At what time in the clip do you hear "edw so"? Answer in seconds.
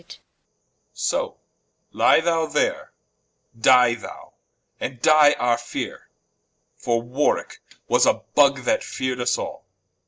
0.03-1.37